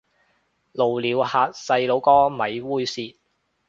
[0.71, 3.17] 露鳥嚇細路哥咪猥褻